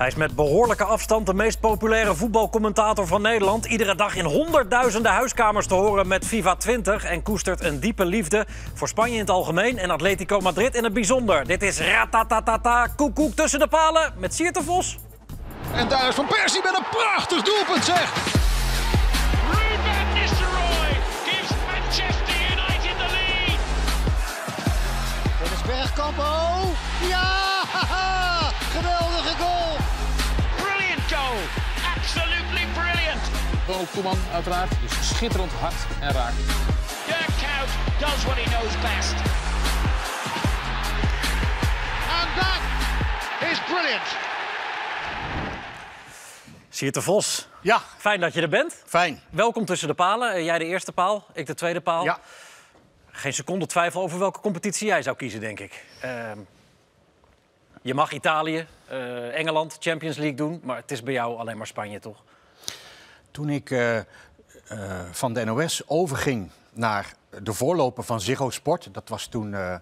[0.00, 3.64] Hij is met behoorlijke afstand de meest populaire voetbalcommentator van Nederland.
[3.64, 7.04] Iedere dag in honderdduizenden huiskamers te horen met FIFA 20.
[7.04, 10.92] En koestert een diepe liefde voor Spanje in het algemeen en Atletico Madrid in het
[10.92, 11.46] bijzonder.
[11.46, 14.98] Dit is Ratatatata, koekoek tussen de palen met Sierte Vos.
[15.74, 18.14] En daar is Van Persie met een prachtig doelpunt, zeg.
[19.50, 23.58] Ruben Nistelrooy gives Manchester United the lead.
[25.42, 26.18] Dit is Bergkamp.
[26.18, 26.64] Oh,
[27.08, 27.49] ja!
[33.66, 34.70] Ronald Koeman uiteraard.
[34.80, 36.32] Dus schitterend hard en raak.
[37.06, 37.70] Dirk Kuyt
[38.00, 39.14] does what he knows best.
[42.18, 42.60] And that
[43.50, 44.16] is brilliant.
[46.68, 48.82] Sierte Vos, Ja, fijn dat je er bent.
[48.86, 49.20] fijn.
[49.30, 50.32] Welkom tussen de palen.
[50.34, 52.04] Eh, Jij de eerste paal, ik de tweede paal.
[52.04, 52.18] Ja.
[53.10, 55.84] Geen seconde twijfel over welke competitie jij zou kiezen, denk ik.
[56.00, 56.38] Ehm,
[57.82, 61.66] je mag Italië, eh, Engeland, Champions League doen, maar het is bij jou alleen maar
[61.66, 62.22] Spanje, toch?
[63.30, 64.04] Toen ik eh, eh,
[65.10, 68.88] van de NOS overging naar de voorloper van Ziggo Sport...
[68.92, 69.74] dat was toen eh,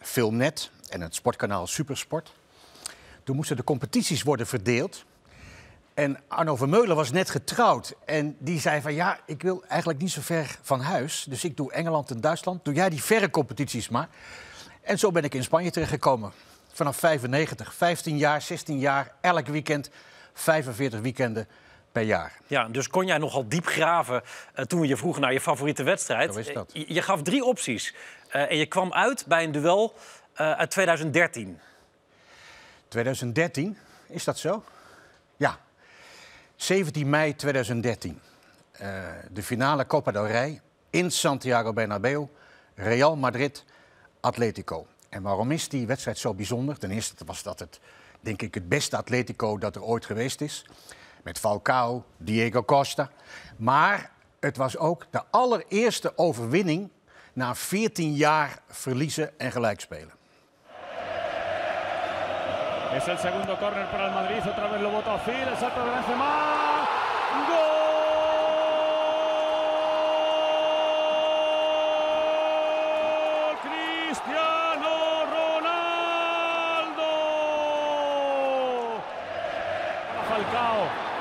[0.00, 2.32] Filmnet en het sportkanaal Supersport...
[3.24, 5.04] toen moesten de competities worden verdeeld...
[5.94, 7.94] En Arno Vermeulen was net getrouwd.
[8.04, 11.26] En die zei van ja, ik wil eigenlijk niet zo ver van huis.
[11.28, 12.64] Dus ik doe Engeland en Duitsland.
[12.64, 14.08] Doe jij die verre competities maar.
[14.82, 16.32] En zo ben ik in Spanje terechtgekomen.
[16.72, 19.90] Vanaf 95, 15 jaar, 16 jaar, elk weekend,
[20.32, 21.48] 45 weekenden
[21.98, 22.32] per jaar.
[22.46, 24.22] Ja, dus kon jij nogal diep graven
[24.54, 26.32] eh, toen we je vroegen naar je favoriete wedstrijd.
[26.32, 26.70] Zo is dat.
[26.72, 27.94] Je, je gaf drie opties.
[28.28, 29.94] Eh, en je kwam uit bij een duel
[30.34, 31.58] eh, uit 2013.
[32.88, 34.64] 2013, is dat zo?
[35.36, 35.58] Ja.
[36.56, 38.20] 17 mei 2013.
[38.72, 38.88] Eh,
[39.30, 40.60] de finale Copa del Rey
[40.90, 42.28] in Santiago Bernabéu.
[42.74, 43.64] Real Madrid,
[44.20, 44.86] Atletico.
[45.08, 46.78] En waarom is die wedstrijd zo bijzonder?
[46.78, 47.80] Ten eerste was dat het,
[48.20, 50.64] denk ik, het beste Atletico dat er ooit geweest is.
[51.22, 53.10] Met Falcao, Diego Costa.
[53.56, 56.90] Maar het was ook de allereerste overwinning
[57.32, 60.16] na 14 jaar verliezen en gelijkspelen.
[62.94, 65.90] Es el segundo córner para el Madrid, otra vez lo bota Phil, el salto de
[65.90, 66.48] Benzema.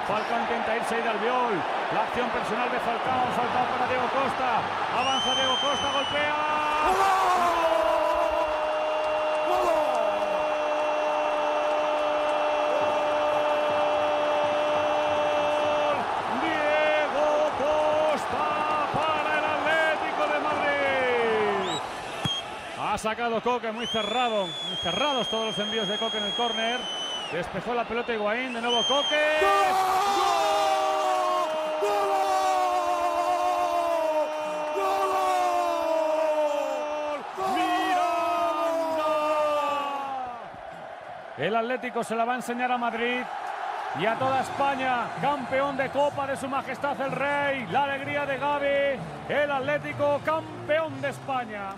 [0.07, 0.39] Falcao.
[0.39, 1.53] Intenta irse de Albiol.
[1.93, 3.27] La acción personal de Falcao.
[3.35, 4.61] Falcao para Diego Costa.
[4.97, 6.35] Avanza Diego Costa, golpea.
[16.41, 18.47] Diego Costa
[18.93, 21.79] para el Atlético de Madrid.
[22.79, 27.06] Ha sacado Coque muy cerrado, muy cerrados todos los envíos de Coque en el córner.
[27.31, 29.15] Despejó la pelota Higuaín, de nuevo Coque.
[29.41, 29.67] ¡Gol!
[37.53, 39.05] ¡Miranda!
[41.37, 43.23] El Atlético se la va a enseñar a Madrid
[43.99, 48.37] y a toda España, campeón de Copa de Su Majestad el Rey, la alegría de
[48.37, 51.71] Gaby, el Atlético campeón de España.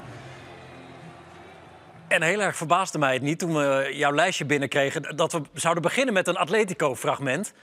[2.10, 5.16] En heel erg verbaasde mij het niet toen we jouw lijstje binnenkregen...
[5.16, 7.54] dat we zouden beginnen met een Atletico-fragment.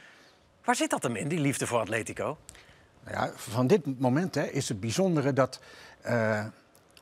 [0.64, 2.38] Waar zit dat hem in, die liefde voor Atletico?
[3.04, 5.60] Nou ja, van dit moment hè, is het bijzondere dat
[6.00, 6.44] eh,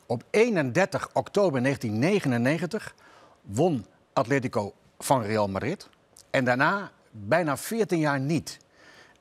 [0.06, 2.94] op 31 oktober 1999
[3.40, 5.88] won Atletico van Real Madrid.
[6.30, 8.58] En daarna bijna 14 jaar niet.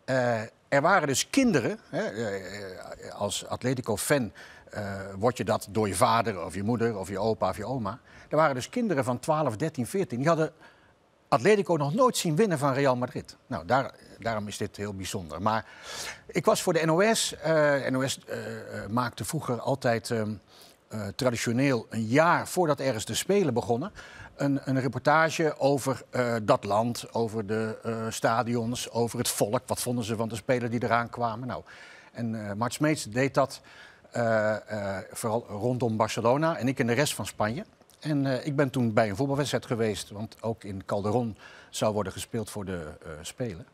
[0.06, 4.32] Eh, er waren dus kinderen, hè, eh, als Atletico-fan
[5.18, 8.00] word je dat door je vader of je moeder of je opa of je oma.
[8.30, 10.54] Er waren dus kinderen van 12, 13, 14, die hadden
[11.34, 13.38] Atletico nog nooit zien winnen van Real Madrid.
[13.48, 15.42] Nou, daar, daarom is dit heel bijzonder.
[15.42, 15.66] Maar
[16.28, 17.36] ik was voor de NOS.
[17.36, 20.34] eh NOS eh, eh, maakte vroeger altijd ehm,
[20.88, 23.92] eh, traditioneel een jaar voordat ergens de Spelen begonnen...
[24.36, 29.62] een, een reportage over eh, dat land, over de eh, stadions, over het volk.
[29.66, 31.48] Wat vonden ze van de spelers die eraan kwamen?
[31.48, 31.64] Nou,
[32.12, 33.93] en eh Mart Smeets deed dat eh, eh,
[35.12, 37.66] vooral rondom Barcelona en ik in de rest van Spanje.
[38.04, 41.38] En eh, ik ben toen bij een voetbalwedstrijd geweest, want ook in Calderon
[41.70, 43.66] zou worden gespeeld voor de eh, Spelen.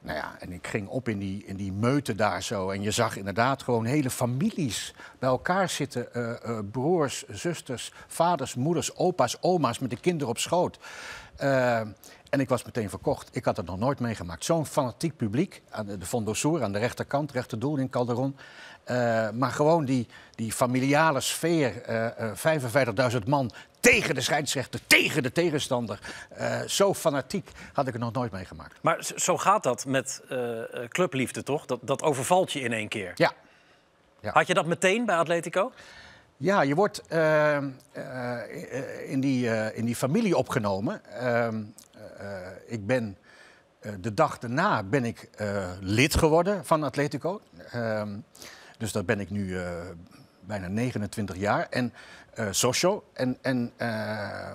[0.00, 2.70] Nou ja, en ik ging op in die, in die meute daar zo.
[2.70, 6.14] En je zag inderdaad gewoon hele families bij elkaar zitten.
[6.14, 10.78] eh, eh, broers, zusters, vaders, moeders, opa's, oma's met de kinderen op schoot.
[11.36, 11.78] Eh,
[12.30, 13.28] en ik was meteen verkocht.
[13.32, 14.44] Ik had het nog nooit meegemaakt.
[14.44, 18.36] Zo'n fanatiek publiek aan de Sur, aan de rechterkant, rechterdoel in Calderon.
[18.86, 22.36] Eh, maar gewoon die, die familiale sfeer, eh, eh,
[23.12, 23.50] 55.000 man
[23.80, 25.98] tegen de scheidsrechter, tegen de tegenstander.
[26.28, 28.74] Eh, zo fanatiek had ik het nog nooit meegemaakt.
[28.80, 31.66] Maar zo gaat dat met eh, eh, clubliefde, toch?
[31.66, 33.12] Dat, dat overvalt je in één keer.
[33.14, 33.32] Ja.
[34.22, 35.72] Had je dat meteen bij Atletico?
[36.36, 37.62] Ja, je wordt eh, eh,
[39.06, 41.04] in, die, eh, in die familie opgenomen.
[41.04, 41.62] Ehm,
[42.18, 42.26] eh,
[42.66, 43.16] ik ben
[43.80, 47.40] eh, de dag daarna ben ik eh, lid geworden van Atletico.
[48.76, 49.70] Dus dat ben ik nu eh,
[50.40, 51.66] bijna 29 jaar.
[51.70, 51.92] En
[52.36, 53.04] eh socio.
[53.12, 54.54] En, en eh,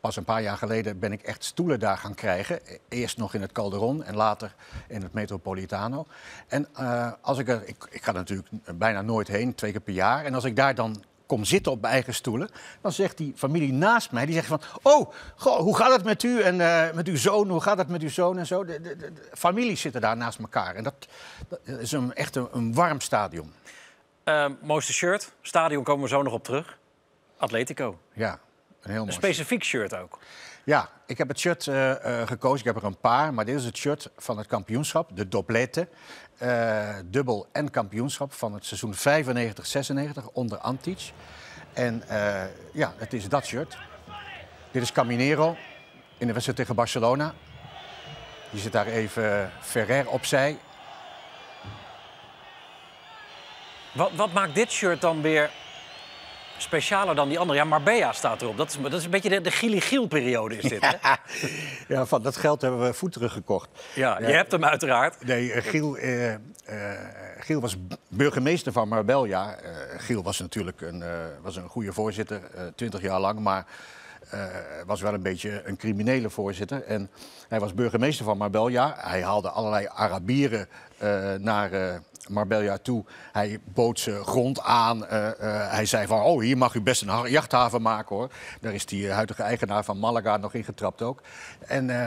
[0.00, 2.60] pas een paar jaar geleden ben ik echt stoelen daar gaan krijgen.
[2.88, 4.54] Eerst nog in het Calderon en later
[4.88, 6.06] in het Metropolitano.
[6.48, 9.94] En eh, als ik er, ik, ik ga natuurlijk bijna nooit heen, twee keer per
[9.94, 10.24] jaar.
[10.24, 12.50] En als ik daar dan kom zitten op mijn eigen stoelen,
[12.80, 16.22] dan zegt die familie naast mij, die zegt van, oh, goh, hoe gaat het met
[16.22, 18.64] u en eh, met uw zoon, hoe gaat het met uw zoon en zo.
[18.64, 21.08] De, de, de, de families zitten daar naast elkaar en dat,
[21.48, 23.52] dat is een, echt een, een warm stadion.
[24.24, 26.78] Eh, mooiste shirt, stadion komen we zo nog op terug.
[27.36, 27.98] Atletico.
[28.12, 29.12] Ja, een heel Een mooi.
[29.12, 30.18] specifiek shirt ook.
[30.70, 32.58] Ja, ik heb het shirt eh, eh, gekozen.
[32.58, 35.88] Ik heb er een paar, maar dit is het shirt van het kampioenschap, de doblette.
[36.38, 41.12] eh, dubbel en kampioenschap van het seizoen 95-96 onder Antic.
[41.72, 42.02] En
[42.72, 43.78] ja, het is dat shirt.
[44.70, 45.56] Dit is Caminero
[46.18, 47.34] in de wedstrijd tegen Barcelona.
[48.50, 50.58] Die zit daar even Ferrer opzij.
[53.92, 55.50] Wat, wat maakt dit shirt dan weer
[56.62, 57.58] specialer dan die andere?
[57.58, 58.56] Ja, Marbella staat erop.
[58.56, 61.14] Dat is, dat is een beetje de, de Gilly-Giel-periode is dit, hè?
[61.94, 63.68] Ja, van dat geld hebben we voeteren gekocht.
[63.94, 65.24] Ja, je hebt hem uiteraard.
[65.24, 66.38] Nee, eh, Giel, eh, eh,
[67.38, 67.76] Giel was
[68.08, 69.56] burgemeester van Marbella.
[69.96, 71.04] Giel was natuurlijk een,
[71.42, 72.40] was een goede voorzitter,
[72.74, 73.66] twintig jaar lang, maar
[74.86, 76.82] was wel een beetje een criminele voorzitter.
[76.84, 77.10] En
[77.48, 78.94] hij was burgemeester van Marbella.
[78.98, 80.68] Hij haalde allerlei Arabieren
[80.98, 81.94] eh, naar eh,
[82.28, 83.04] Marbella toe.
[83.32, 85.06] Hij bood ze grond aan.
[85.06, 88.30] Eh, eh, hij zei van, oh, hier mag u best een ha- jachthaven maken hoor.
[88.60, 91.22] Daar is die huidige eigenaar van Malaga nog in getrapt ook.
[91.66, 91.90] En...
[91.90, 92.06] eh,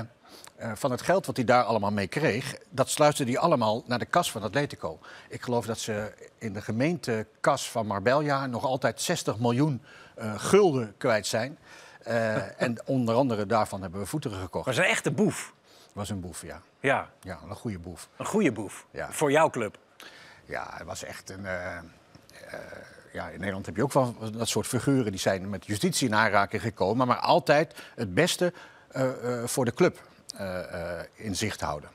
[0.56, 4.00] eh, van het geld wat hij daar allemaal mee kreeg, dat sluisde hij allemaal naar
[4.00, 5.00] de kas van Atletico.
[5.30, 9.82] Ik geloof dat ze in de gemeentekas van Marbella nog altijd 60 miljoen
[10.16, 11.58] eh, gulden kwijt zijn.
[12.04, 14.68] Eh, en onder andere daarvan hebben we voeteren gekocht.
[14.68, 15.54] Is een echte boef.
[15.94, 16.62] was een boef, ja.
[16.80, 18.10] Ja, Ja, een goede boef.
[18.18, 18.86] een goede boef.
[18.92, 19.12] Ja.
[19.12, 19.78] Voor jouw club.
[20.46, 21.46] Ja, hij was echt een.
[21.46, 21.84] eh, eh,
[23.14, 26.16] ja, in Nederland heb je ook wel dat soort figuren die zijn met justitie in
[26.16, 28.54] aanraking gekomen, maar altijd het beste
[29.46, 30.02] voor de club
[31.16, 31.90] in zicht houden.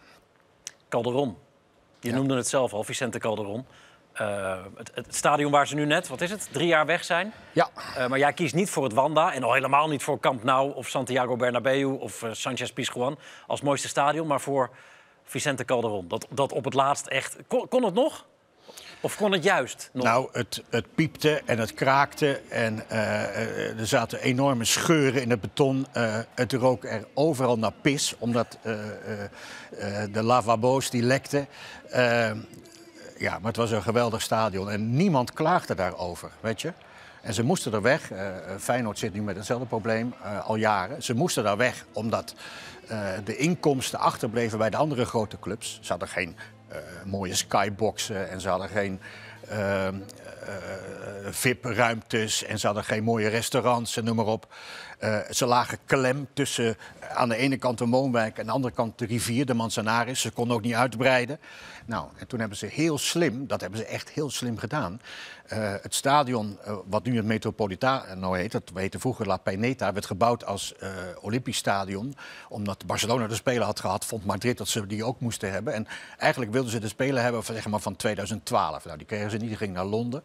[0.89, 1.39] Calderon.
[2.01, 2.15] Je Ja.
[2.17, 3.67] noemde het zelf al, Vicente Calderon.
[4.19, 7.33] Eh, het, het stadion waar ze nu net, wat is het, drie jaar weg zijn.
[7.53, 10.43] Ja, Eh, maar jij kiest niet voor het Wanda en al helemaal niet voor Camp
[10.43, 14.71] Nou of Santiago Bernabeu of eh, Sanchez Pizjuan als mooiste stadion, maar voor
[15.25, 16.09] Vicente Calderon.
[16.09, 17.37] Dat, dat op het laatst echt.
[17.47, 18.27] Kon, kon het nog?
[19.01, 20.05] Of kon het juist nog?
[20.05, 22.91] Nou, het, het piepte en het kraakte en
[23.79, 25.87] er zaten enorme scheuren in het beton.
[25.93, 29.25] Eh, het rook er overal naar pis, omdat eh, eh,
[30.03, 31.49] eh, de lavabo's die lekten.
[33.19, 36.73] Eh, ja, maar het was een geweldig stadion en niemand klaagde daarover, weet je.
[37.23, 38.11] En ze moesten er weg.
[38.11, 38.27] Eh,
[38.59, 41.03] Feyenoord zit nu met hetzelfde probleem eh, al jaren.
[41.03, 42.35] Ze moesten daar weg omdat
[42.89, 45.79] eh, de inkomsten achterbleven bij de andere grote clubs.
[45.83, 46.37] Ze hadden geen
[46.69, 49.01] eh, mooie skyboxen en ze hadden geen
[49.49, 49.89] eh,
[51.31, 54.55] VIP-ruimtes en ze hadden geen mooie restaurants en noem maar op.
[54.99, 56.77] Eh, ze lagen klem tussen
[57.15, 60.21] aan de ene kant de woonwijk en aan de andere kant de rivier, de Manzanares.
[60.21, 61.41] Ze konden ook niet uitbreiden.
[61.87, 65.01] Nou, en toen hebben ze heel slim, dat hebben ze echt heel slim gedaan.
[65.49, 70.07] Eh, het stadion, eh, wat nu het Metropolitano heet, dat heette vroeger La Pineta, werd
[70.07, 70.91] gebouwd als eh,
[71.21, 72.15] Olympisch stadion.
[72.49, 75.75] Omdat Barcelona de Spelen had gehad, vond Madrid dat ze die ook moesten hebben.
[75.75, 75.87] En
[76.19, 78.85] eigenlijk wilden ze de Spelen hebben van, zeg maar, van 2012.
[78.85, 80.23] Nou, die kregen ze niet, die ging naar Londen.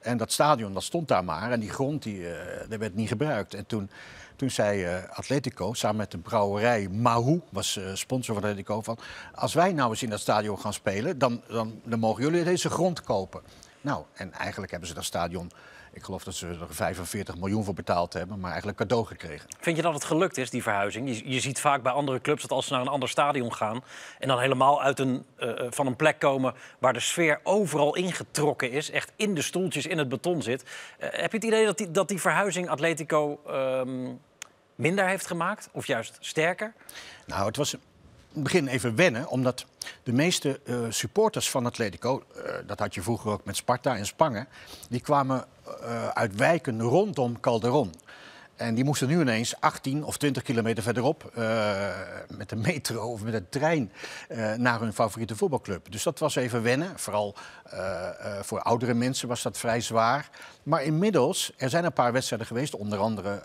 [0.00, 1.52] En dat stadion, dat stond daar maar.
[1.52, 3.54] En die grond, die, eh, werd niet gebruikt.
[3.54, 3.90] En toen,
[4.36, 8.98] toen zei eh, Atletico, samen met de brouwerij Mahou, was eh, sponsor van Atletico, van...
[9.34, 12.70] als wij nou eens in dat stadion gaan spelen, dan, dan, dan mogen jullie deze
[12.70, 13.40] grond kopen.
[13.80, 15.50] Nou, en eigenlijk hebben ze dat stadion...
[15.92, 19.48] Ik geloof dat ze er 45 miljoen voor betaald hebben, maar eigenlijk cadeau gekregen.
[19.60, 21.08] Vind je dat het gelukt is, die verhuizing?
[21.08, 23.84] Je, je ziet vaak bij andere clubs dat als ze naar een ander stadion gaan...
[24.18, 27.94] en dan helemaal uit een, eh, eh, van een plek komen waar de sfeer overal
[27.94, 28.90] ingetrokken is...
[28.90, 30.64] echt in de stoeltjes, in het beton zit.
[30.98, 34.14] Eh, heb je het idee dat die, dat die verhuizing Atletico ehm,
[34.74, 35.68] minder heeft gemaakt?
[35.72, 36.72] Of juist sterker?
[37.26, 37.76] Nou, het was
[38.32, 39.66] begin even wennen, omdat
[40.02, 44.06] de meeste eh, supporters van Atletico, eh, dat had je vroeger ook met Sparta en
[44.06, 44.48] Spangen,
[44.88, 45.44] die kwamen
[45.82, 47.94] eh, uit wijken rondom Calderon.
[48.60, 51.88] En die moesten nu ineens 18 of 20 kilometer verderop eh,
[52.36, 53.92] met de metro of met de trein
[54.28, 55.90] eh, naar hun favoriete voetbalclub.
[55.92, 56.98] Dus dat was even wennen.
[56.98, 58.08] Vooral eh,
[58.42, 60.30] voor oudere mensen was dat vrij zwaar.
[60.62, 63.42] Maar inmiddels, er zijn een paar wedstrijden geweest, onder andere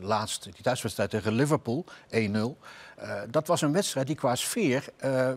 [0.00, 2.56] laatst die thuiswedstrijd tegen Liverpool, 1-0.
[3.00, 4.84] Eh, dat was een wedstrijd die qua sfeer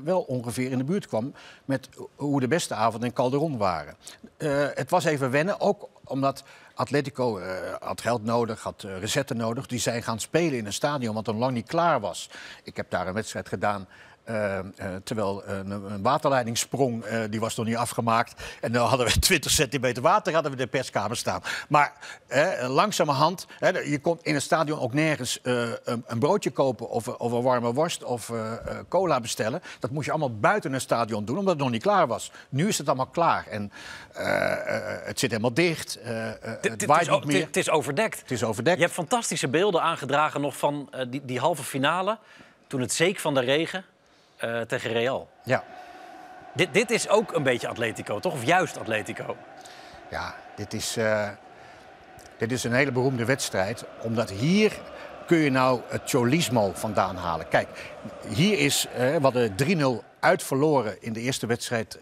[0.03, 1.34] wel ongeveer in de buurt kwam
[1.65, 3.96] met hoe de beste avonden in Calderon waren.
[4.74, 6.43] Het was even wennen, ook omdat
[6.75, 9.68] Atletico eh, had geld nodig, had uh, recetten nodig.
[9.68, 12.30] Die zijn gaan spelen in een stadion wat nog lang niet klaar was.
[12.63, 13.88] Ik heb daar een wedstrijd gedaan.
[14.30, 18.42] Uh, uh, terwijl een, een waterleidingssprong, uh, die was nog niet afgemaakt.
[18.62, 21.42] En dan hadden we 20 centimeter water hadden we de perskamer staan.
[21.70, 21.94] Maar
[22.68, 23.48] langzamerhand,
[23.86, 26.89] je kon in het stadion ook nergens een, een, broodje kopen...
[26.89, 28.32] of, of, een warme worst of
[28.89, 29.62] cola bestellen.
[29.80, 32.32] Dat moest je allemaal buiten een stadion doen, omdat het nog niet klaar was.
[32.50, 33.72] Nu is het allemaal klaar en
[35.03, 36.00] het zit helemaal dicht.
[36.03, 37.46] het waait niet meer.
[37.46, 38.20] Het is overdekt.
[38.20, 38.77] Het is overdekt.
[38.77, 42.18] Je hebt fantastische beelden aangedragen nog van die, die halve finale.
[42.68, 43.86] Toen het zeek van de regen...
[44.44, 45.30] Uh, tegen Real.
[45.44, 45.64] Ja.
[46.54, 48.34] Dit, dit is ook een beetje Atletico, toch?
[48.34, 49.38] Of juist Atletico?
[50.10, 51.30] Ja, dit is, uh,
[52.38, 53.84] dit is een hele beroemde wedstrijd.
[54.02, 54.80] Omdat hier
[55.26, 57.48] kun je nou het Cholismo vandaan halen.
[57.48, 57.68] Kijk,
[58.28, 62.00] hier is, uh, we hadden 3-0 uit verloren in de eerste wedstrijd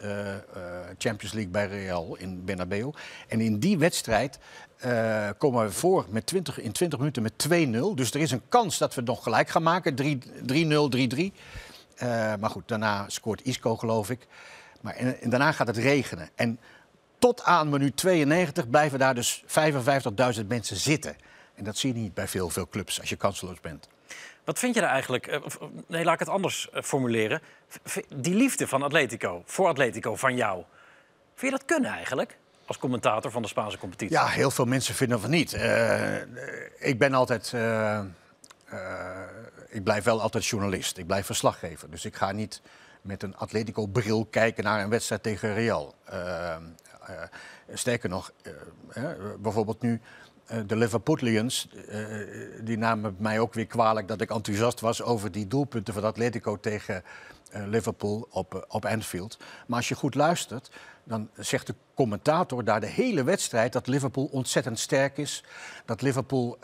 [0.98, 2.90] Champions League bij Real in Bernabeu.
[3.28, 4.40] En in die wedstrijd
[4.86, 7.96] uh, komen we voor met 20, in 20 minuten met 2-0.
[7.96, 9.96] Dus er is een kans dat we het nog gelijk gaan maken.
[9.96, 11.32] 3-0, 3-3.
[12.04, 14.28] Uh, maar goed, daarna scoort Isco, geloof ik.
[14.82, 16.30] Maar en, en, daarna gaat het regenen.
[16.36, 16.60] En
[17.20, 19.44] tot aan minuut 92 blijven daar dus
[20.40, 21.16] 55.000 mensen zitten.
[21.56, 23.88] En dat zie je niet bij veel, veel clubs als je kansloos bent.
[24.44, 25.28] Wat vind je er eigenlijk?
[25.28, 25.40] Uh,
[25.88, 27.42] nee, laat ik het anders uh, formuleren.
[28.16, 30.64] Die liefde van Atletico, voor Atletico, van jou.
[31.36, 32.38] Vind je dat kunnen eigenlijk?
[32.66, 34.16] Als commentator van de Spaanse competitie?
[34.16, 35.54] Ja, heel veel mensen vinden van niet.
[35.54, 36.16] Uh,
[36.80, 37.54] ik ben altijd
[39.72, 40.98] ik blijf wel altijd journalist.
[40.98, 41.90] Ik blijf verslaggever.
[41.92, 42.62] Dus ik ga niet
[43.02, 45.96] met een Atletico-bril kijken naar een wedstrijd tegen Real.
[46.14, 46.56] Uh,
[47.74, 48.32] sterker nog,
[48.98, 49.04] uh,
[49.40, 50.02] bijvoorbeeld nu
[50.66, 51.70] de Liverpoolians,
[52.62, 56.60] die namen mij ook weer kwalijk dat ik enthousiast was over die doelpunten van Atletico
[56.60, 57.04] tegen
[57.52, 59.38] Liverpool op, op Anfield.
[59.68, 60.72] Maar als je goed luistert,
[61.04, 65.44] dan zegt de commentator daar de hele wedstrijd dat Liverpool ontzettend sterk is.
[65.86, 66.58] Dat Liverpool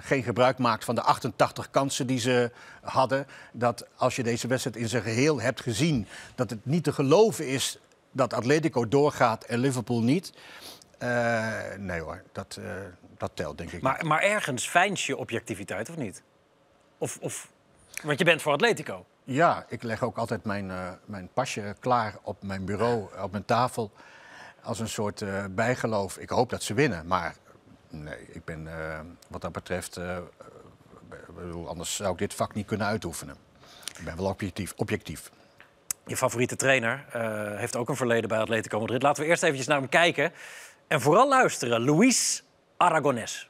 [0.00, 2.50] geen gebruik maakt van de 88 kansen die ze
[2.82, 3.26] hadden.
[3.52, 7.48] Dat als je deze wedstrijd in zijn geheel hebt gezien, dat het niet te geloven
[7.48, 7.78] is
[8.12, 10.32] dat Atletico doorgaat en Liverpool niet.
[11.78, 12.60] Nee hoor, dat,
[13.16, 13.82] dat telt denk ik.
[13.82, 16.22] Maar, maar ergens fijns je objectiviteit of niet?
[16.98, 17.50] Of, of,
[18.02, 19.06] want je bent voor Atletico.
[19.24, 23.44] Ja, ik leg ook altijd mijn, uh, mijn pasje klaar op mijn bureau, op mijn
[23.44, 23.92] tafel.
[24.62, 26.18] Als een soort bijgeloof.
[26.18, 27.34] Ik hoop dat ze winnen, maar
[27.88, 28.68] nee, ik ben
[29.28, 30.00] wat dat betreft.
[31.34, 33.36] bedoel, anders zou ik dit vak niet kunnen uitoefenen.
[33.98, 34.72] Ik ben wel objectief.
[34.76, 35.30] objectief.
[36.06, 37.04] Je favoriete trainer
[37.56, 39.02] heeft ook een verleden bij Atletico Madrid.
[39.02, 40.32] Laten we eerst eventjes naar hem kijken.
[40.88, 41.84] En vooral luisteren.
[41.84, 42.44] Luis
[42.78, 43.48] Aragonés.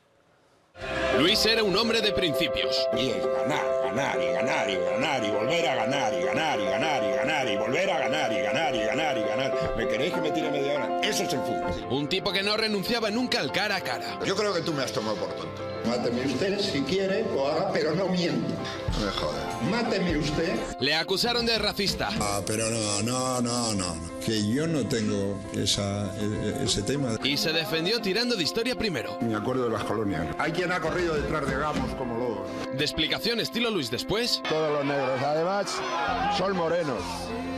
[1.19, 2.89] Luis era un hombre de principios.
[2.97, 6.65] Y es ganar, ganar y ganar y ganar y volver a ganar y ganar y
[6.65, 9.75] ganar y ganar y volver a ganar y ganar y ganar y ganar.
[9.77, 11.01] ¿Me queréis que me tire media hora?
[11.03, 11.87] Eso es el fútbol.
[11.91, 14.19] Un tipo que no renunciaba nunca al cara a cara.
[14.25, 15.72] Yo creo que tú me has tomado por tonto.
[15.87, 18.55] Máteme usted si quiere o haga, pero no mienta.
[18.93, 19.63] No me jodas.
[19.71, 20.55] Máteme usted.
[20.81, 22.11] Le acusaron de racista.
[22.21, 23.97] Ah, pero no, no, no, no.
[24.25, 26.11] Que yo no tengo esa,
[26.63, 27.19] ese tema.
[27.25, 29.19] Y se defendió tirando de historia primero.
[29.21, 30.29] Me acuerdo de las colonias.
[30.39, 32.49] Hay quien ha corrido detrás de Gamos como lobos.
[32.77, 34.41] De explicación estilo Luis después.
[34.49, 35.67] Todos los negros, además,
[36.39, 37.03] son morenos.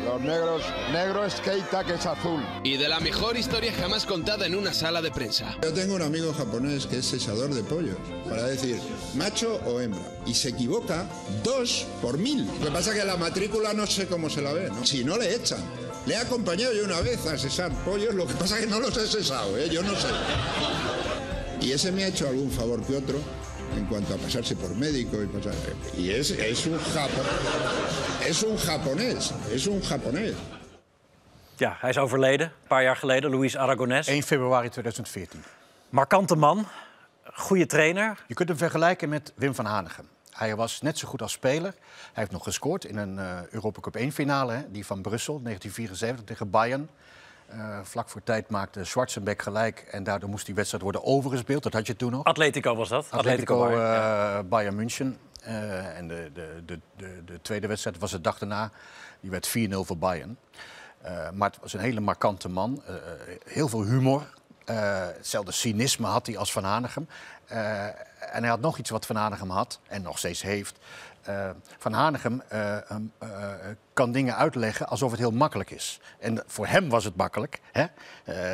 [0.05, 0.63] Los negros,
[0.93, 2.45] negro es Keita, que es azul.
[2.63, 5.57] Y de la mejor historia jamás contada en una sala de prensa.
[5.63, 7.97] Yo tengo un amigo japonés que es cesador de pollos,
[8.29, 8.81] para decir
[9.15, 10.01] macho o hembra.
[10.27, 11.07] Y se equivoca
[11.43, 12.47] dos por mil.
[12.61, 14.85] Lo que pasa es que la matrícula no sé cómo se la ve, ¿no?
[14.85, 15.63] Si no le echan.
[16.07, 18.79] Le he acompañado yo una vez a cesar pollos, lo que pasa es que no
[18.79, 19.69] los he cesado, ¿eh?
[19.71, 20.09] yo no sé.
[21.61, 23.19] Y ese me ha hecho algún favor que otro
[23.75, 25.55] en cuanto a pasarse por médico y pasar.
[25.97, 27.25] Y es, es un Japón.
[28.27, 29.33] Es un japonés.
[29.51, 30.35] Es un japonés.
[31.57, 34.09] Ja, hij is overleden, een paar jaar geleden, Luis Aragonés.
[34.09, 35.39] 1 februari 2014.
[35.89, 36.67] Markante man,
[37.33, 38.25] goede trainer.
[38.27, 40.09] Je kunt hem vergelijken met Wim van Hanegem.
[40.31, 41.71] Hij was net zo goed als speler.
[41.73, 45.43] Hij heeft nog gescoord in een uh, Europa Cup 1 finale, hè, die van Brussel,
[45.43, 46.91] 1974 tegen Bayern.
[47.55, 51.63] Uh, vlak voor tijd maakte Schwarzenbeck gelijk en daardoor moest die wedstrijd worden overgespeeld.
[51.63, 52.25] Dat had je toen nog.
[52.25, 53.07] Atletico was dat?
[53.11, 54.43] Atletico, Atletico Bayern, uh, ja.
[54.43, 55.19] Bayern München.
[55.95, 58.71] En de, de, de, de, de tweede wedstrijd was de dag daarna.
[59.21, 60.39] Die werd 4-0 voor Bayern.
[61.35, 62.83] maar het was een hele markante man.
[63.45, 64.27] heel veel humor.
[64.65, 67.09] Eh, hetzelfde cynisme had hij als Van Hanegem.
[67.47, 67.85] Eh,
[68.35, 70.79] en hij had nog iets wat Van Hanegem had en nog steeds heeft.
[71.23, 72.43] Eh, van Hanegem
[73.93, 76.01] kan dingen uitleggen alsof het heel makkelijk is.
[76.19, 77.61] En voor hem was het makkelijk.
[77.73, 77.87] Hè?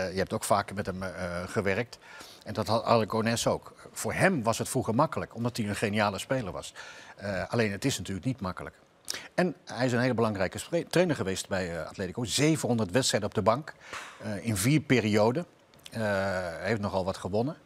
[0.08, 1.02] Je hebt ook vaker met hem
[1.46, 1.98] gewerkt.
[2.44, 3.74] En dat had Aragonés ook.
[3.92, 6.74] Voor hem was het vroeger makkelijk, omdat hij een geniale speler was.
[7.48, 8.76] Alleen het is natuurlijk niet makkelijk.
[9.34, 12.24] En hij is een hele belangrijke trainer geweest bij Atletico.
[12.24, 13.74] 700 wedstrijden op de bank
[14.42, 15.46] in vier perioden.
[15.90, 16.02] Eh,
[16.58, 17.56] heeft nogal wat gewonnen.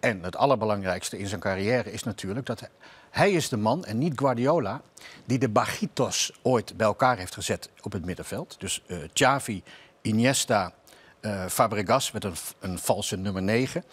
[0.00, 2.68] En het allerbelangrijkste in zijn carrière is natuurlijk dat
[3.10, 4.80] hij, is de man, en niet Guardiola,
[5.24, 8.60] die de Bajitos ooit bij elkaar heeft gezet op het middenveld.
[8.60, 9.62] Dus eh Xavi,
[10.02, 10.72] Iniesta,
[11.20, 13.84] eh, Fabregas met een, een valse nummer 9.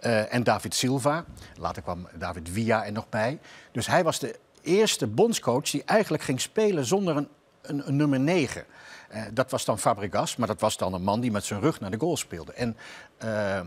[0.00, 1.24] eh, en David Silva.
[1.54, 3.38] Later kwam David Villa er nog bij.
[3.72, 7.28] Dus hij was de eerste bondscoach die eigenlijk ging spelen zonder een,
[7.62, 8.64] een, een nummer 9.
[9.10, 11.80] Eh, dat was dan Fabregas, maar dat was dan een man die met zijn rug
[11.80, 12.52] naar de goal speelde.
[12.52, 12.76] En
[13.18, 13.64] eh, eh,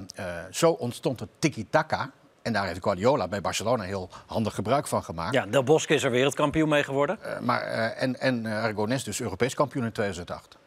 [0.51, 2.11] zo ontstond het tiki-taka.
[2.41, 5.33] En daar heeft Guardiola bij Barcelona heel handig gebruik van gemaakt.
[5.33, 7.17] Ja, Del Bosque is er wereldkampioen mee geworden.
[7.41, 10.57] Maar, en en Aragonés dus Europees kampioen in 2008.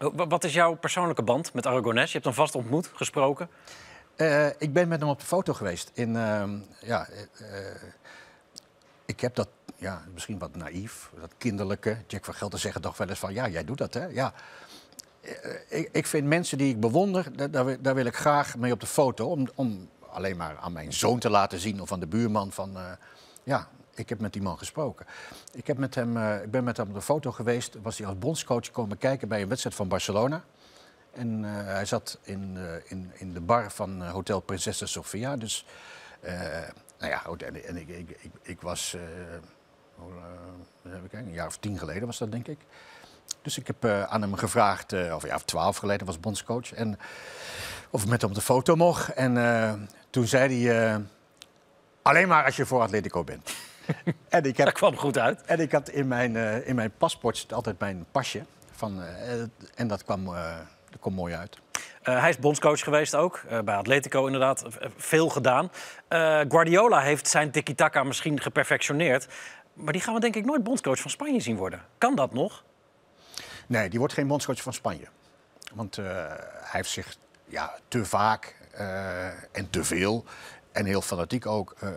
[0.00, 2.06] Oh, wa- Wat is jouw persoonlijke band met Aragonés?
[2.06, 3.48] Je hebt hem vast ontmoet, gesproken.
[4.58, 5.90] Ik ben met hem op de foto geweest.
[5.94, 6.50] In, ehm,
[6.80, 7.06] ja,
[9.06, 9.48] ik heb dat,
[9.84, 11.96] ja, misschien wat naïef, dat kinderlijke.
[12.06, 14.06] Jack van Gelder zeggen toch wel eens van, ja, jij doet dat, hè?
[14.06, 14.32] Ja.
[15.20, 17.50] Eh, ik, ik vind mensen die ik bewonder,
[17.82, 19.26] daar, wil- ik graag mee op de foto.
[19.26, 22.76] Om, om alleen maar aan mijn zoon te laten zien of aan de buurman van...
[22.76, 22.92] eh,
[23.42, 25.06] ja, ik heb met die man gesproken.
[25.52, 27.76] Ik, heb met hem, eh, ik ben met hem op de foto geweest.
[27.82, 30.44] Was hij als bondscoach komen kijken bij een wedstrijd van Barcelona.
[31.12, 35.36] En eh, hij zat in, eh, in, in de bar van eh, Hotel Prinsessa Sofia.
[35.36, 35.66] Dus,
[36.20, 36.34] eh,
[36.98, 38.96] nou ja, en ik, ik, ik, ik was,
[41.14, 42.58] kijken, een jaar of tien geleden was dat, denk ik.
[43.42, 46.98] Dus ik heb eh, aan hem gevraagd, eh, of of twaalf geleden was bondscoach, en,
[47.90, 49.08] of ik met hem op de foto mocht.
[49.08, 51.00] En toen zei hij,
[52.02, 53.54] alleen maar als je voor Atletico bent.
[54.28, 55.42] en ik heb, Dat kwam goed uit.
[55.42, 56.36] en ik had in mijn,
[56.66, 58.44] in mijn paspoort altijd mijn pasje.
[58.70, 59.02] Van,
[59.74, 60.24] en dat kwam,
[60.90, 61.58] dat kwam mooi uit.
[62.02, 64.64] Hij is bondscoach geweest ook, bij Atletico inderdaad,
[64.96, 65.70] veel gedaan.
[66.48, 69.28] Guardiola heeft zijn tiki-taka misschien geperfectioneerd.
[69.74, 71.82] Maar die gaan we denk ik nooit bondscoach van Spanje zien worden.
[71.98, 72.64] Kan dat nog?
[73.66, 75.06] Nee, die wordt geen bondscoach van Spanje.
[75.74, 80.24] Want eh, hij heeft zich ja, te vaak eh, en te veel
[80.72, 81.90] en heel fanatiek ook eh,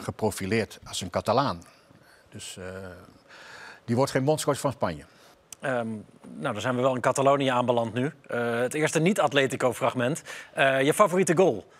[0.00, 1.62] geprofileerd als een Catalaan.
[2.28, 2.58] Dus
[3.84, 5.04] die wordt geen bondscoach van Spanje.
[5.60, 5.88] Ehm,
[6.20, 8.12] nou, dan zijn we wel in Catalonië aanbeland nu.
[8.26, 10.22] Het eerste niet-Atletico-fragment.
[10.56, 11.72] Je favoriete goal?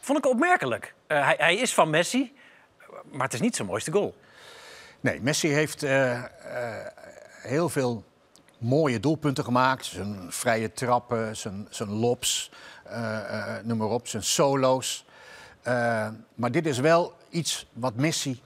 [0.00, 0.94] Vond ik opmerkelijk.
[1.06, 2.32] Hij, hij is van Messi,
[3.10, 4.14] maar het is niet zijn mooiste goal.
[5.02, 6.24] Nee, Messi heeft eh, eh,
[7.42, 8.04] heel veel
[8.58, 9.84] mooie doelpunten gemaakt.
[9.84, 12.50] Zijn vrije trappen, zijn, zijn lobs,
[12.84, 15.06] eh, noem maar op, zijn solo's.
[16.34, 18.40] Maar dit is wel iets wat Messi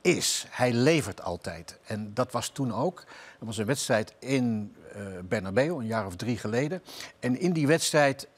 [0.00, 0.46] is.
[0.50, 1.78] Hij levert altijd.
[1.86, 3.04] En dat was toen ook.
[3.40, 6.82] Er was een wedstrijd in eh Bernabeu, een jaar of drie geleden.
[7.20, 8.28] En in die wedstrijd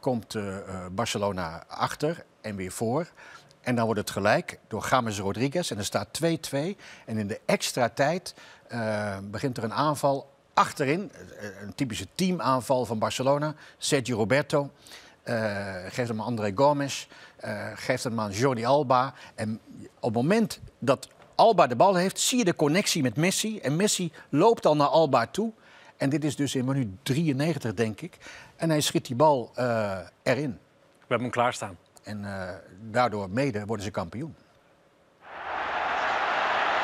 [0.00, 0.36] komt
[0.92, 3.06] Barcelona achter en weer voor.
[3.60, 5.70] En dan wordt het gelijk door James Rodriguez.
[5.70, 6.26] En er staat 2-2.
[7.06, 8.34] En in de extra tijd
[8.68, 11.12] eh, begint er een aanval achterin.
[11.38, 13.54] eh, Een typische teamaanval van Barcelona.
[13.78, 14.70] Sergio Roberto.
[15.22, 17.08] eh, geeft hem aan André Gomes.
[17.74, 19.14] geeft hem aan Jordi Alba.
[19.34, 19.60] En
[19.94, 23.58] op het moment dat Alba de bal heeft, zie je de connectie met Messi.
[23.60, 25.52] En Messi loopt dan naar Alba toe.
[25.96, 28.18] En dit is dus in minuut 93, denk ik.
[28.56, 29.50] En hij schiet die bal
[30.22, 30.50] erin.
[30.52, 31.76] We hebben hem klaarstaan.
[32.02, 34.36] En eh, daardoor mede worden ze kampioen.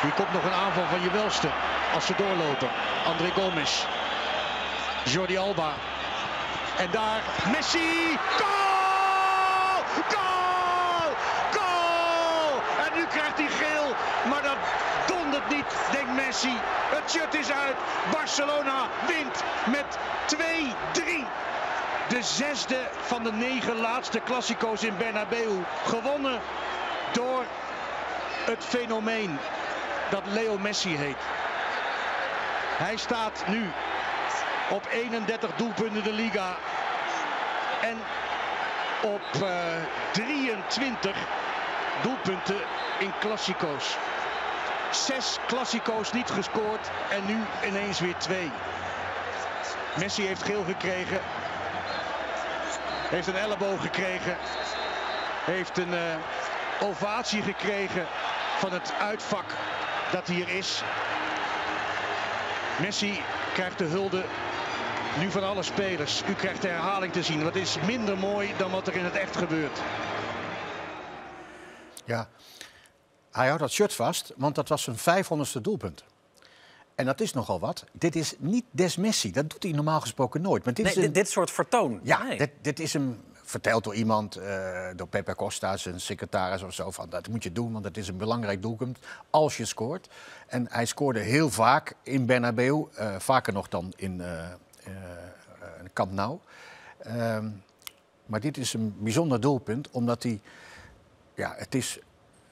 [0.03, 1.49] Hier komt nog een aanval van je welste
[1.95, 2.69] als ze doorlopen.
[3.07, 3.87] André Gomes.
[5.05, 5.73] Jordi Alba.
[6.79, 8.19] En daar Messi.
[8.39, 9.83] Goal!
[10.09, 11.13] Goal!
[11.53, 12.61] Goal!
[12.87, 13.95] En nu krijgt hij geel.
[14.31, 14.59] Maar dat
[15.07, 16.57] dondert niet, denkt Messi.
[16.95, 17.77] Het shirt is uit.
[18.13, 19.99] Barcelona wint met
[20.35, 21.27] 2-3.
[22.09, 25.63] De zesde van de negen laatste klassico's in Bernabeu.
[25.85, 26.41] Gewonnen
[27.13, 27.45] door
[28.45, 29.39] het fenomeen
[30.11, 31.17] dat Leo Messi heet.
[32.77, 33.71] Hij staat nu
[34.71, 36.57] op 31 doelpunten de Liga.
[37.81, 37.99] En
[39.03, 39.67] op eh,
[40.13, 41.17] 23
[42.03, 42.61] doelpunten
[42.99, 43.97] in klassico's.
[44.91, 47.37] Zes klassico's niet gescoord en nu
[47.69, 48.51] ineens weer twee.
[49.99, 51.21] Messi heeft geel gekregen.
[53.09, 54.37] Heeft een elleboog gekregen.
[55.45, 56.17] Heeft een eh,
[56.81, 58.07] ovatie gekregen
[58.59, 59.45] van het uitvak
[60.13, 60.83] dat hier is.
[62.81, 63.21] Messi
[63.55, 64.25] krijgt de hulde
[65.19, 66.23] Nu van alle spelers.
[66.29, 67.43] U krijgt de herhaling te zien.
[67.43, 69.81] Wat is minder mooi dan wat er in het echt gebeurt.
[72.05, 72.29] Ja,
[73.31, 76.05] hij houdt dat shirt vast, want dat was zijn 500ste doelpunt.
[76.97, 77.85] En dat is nogal wat.
[77.93, 79.33] Dit is niet Des Messi.
[79.33, 80.65] Dat doet hij normaal gesproken nooit.
[80.65, 82.01] Maar dit, Nee, is een- dit, soort vertoon.
[82.03, 82.39] Ja, Nee.
[82.39, 86.91] dit, dit is hem verteld door iemand, eh, door Pepe Costa, zijn secretaris of zo.
[86.91, 88.99] Van, dat moet je doen, want het is een belangrijk doelpunt
[89.31, 90.09] als je scoort.
[90.47, 94.45] En hij scoorde heel vaak in Bernabeu, eh, vaker nog dan in eh,
[95.93, 96.39] Camp Nou.
[96.99, 97.49] Ehm,
[98.27, 100.41] maar dit is een bijzonder doelpunt, omdat hij...
[101.35, 101.99] Ja, het is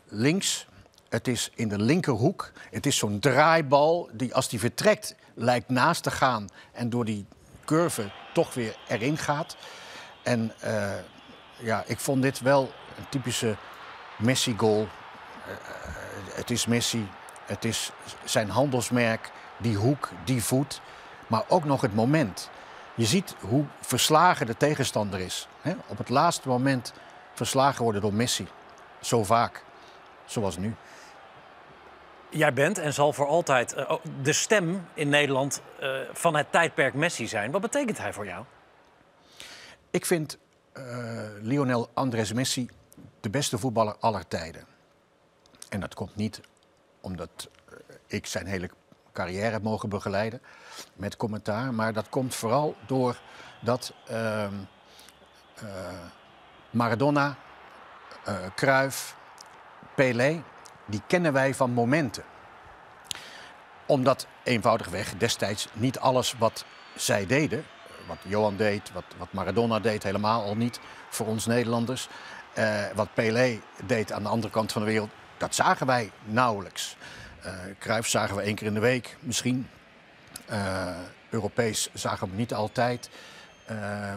[0.04, 0.66] links,
[1.14, 2.52] het is in de linkerhoek.
[2.70, 6.48] Het is zo'n draaibal die als die vertrekt lijkt naast te gaan...
[6.72, 7.26] en door die
[7.64, 9.56] curve toch weer erin gaat.
[10.22, 10.90] En eh,
[11.58, 13.56] ja, ik vond dit wel een typische
[14.18, 14.80] Messi-goal.
[14.80, 15.54] Eh,
[16.34, 17.08] het is Messi,
[17.46, 17.90] het is
[18.24, 20.80] zijn handelsmerk, die hoek, die voet.
[21.26, 22.50] Maar ook nog het moment.
[22.94, 25.48] Je ziet hoe verslagen de tegenstander is.
[25.60, 25.74] Hè?
[25.86, 26.92] Op het laatste moment
[27.34, 28.48] verslagen worden door Messi.
[29.00, 29.64] Zo vaak,
[30.24, 30.74] zoals nu.
[32.34, 36.52] Jij bent en zal voor altijd eh, ook de stem in Nederland eh, van het
[36.52, 37.50] tijdperk Messi zijn.
[37.50, 38.44] Wat betekent hij voor jou?
[39.90, 40.38] Ik vind
[40.72, 40.84] eh,
[41.40, 42.68] Lionel Andres Messi
[43.20, 44.64] de beste voetballer aller tijden.
[45.68, 46.40] En dat komt niet
[47.00, 47.50] omdat
[48.06, 48.70] ik zijn hele
[49.12, 50.42] carrière heb mogen begeleiden
[50.94, 51.74] met commentaar.
[51.74, 53.18] Maar dat komt vooral door
[53.60, 54.54] dat ehm,
[55.54, 55.64] eh,
[56.70, 57.36] Maradona,
[58.24, 59.16] eh Cruyff,
[59.94, 60.42] Pelé,
[60.86, 62.24] die kennen wij van momenten.
[63.86, 67.64] Omdat eenvoudigweg destijds niet alles wat zij deden,
[68.06, 72.08] wat Johan deed, wat, wat Maradona deed, helemaal al niet voor ons Nederlanders.
[72.54, 76.96] eh, wat Pelé deed aan de andere kant van de wereld, dat zagen wij nauwelijks.
[77.42, 79.68] Eh Cruijff zagen we één keer in de week misschien.
[80.46, 80.86] Eh,
[81.30, 83.10] Europees zagen we niet altijd.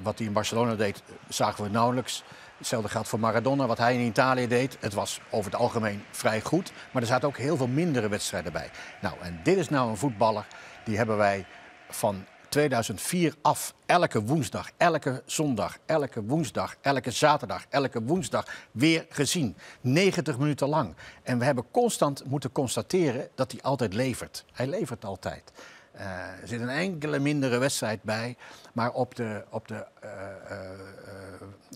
[0.01, 2.23] Wat hij in Barcelona deed, zagen we nauwelijks.
[2.57, 3.67] Hetzelfde geldt voor Maradona.
[3.67, 6.71] Wat hij in Italië deed, het was over het algemeen vrij goed.
[6.91, 8.69] Maar er zaten ook heel veel mindere wedstrijden bij.
[9.01, 10.47] Nou, en dit is nou een voetballer,
[10.83, 11.45] die hebben wij
[11.89, 19.57] van 2004 af elke woensdag, elke zondag, elke woensdag, elke zaterdag, elke woensdag weer gezien.
[19.81, 20.95] 90 minuten lang.
[21.23, 24.45] En we hebben constant moeten constateren dat hij altijd levert.
[24.53, 25.51] Hij levert altijd.
[25.97, 28.35] Eh, er zit een enkele mindere wedstrijd bij.
[28.73, 30.69] Maar op de, op de eh, eh,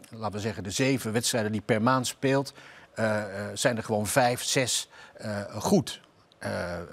[0.10, 2.54] laten we zeggen, de zeven wedstrijden die per maand speelt,
[3.54, 4.90] zijn er gewoon vijf, zes
[5.52, 6.02] goed.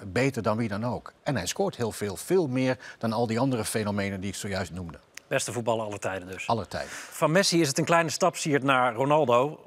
[0.07, 1.13] Beter dan wie dan ook.
[1.23, 4.73] En hij scoort heel veel, veel meer dan al die andere fenomenen die ik zojuist
[4.73, 4.99] noemde.
[5.27, 6.47] Beste voetballer aller tijden dus.
[6.47, 6.91] Alle tijden.
[6.91, 9.61] Van Messi is het een kleine stap, siert naar Ronaldo.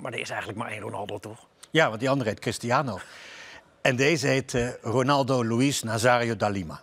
[0.00, 1.46] Maar er is eigenlijk maar één Ronaldo, toch?
[1.70, 2.98] Ja, want die andere heet Cristiano.
[3.82, 6.82] En deze heet Ronaldo Luis Nazario da Lima.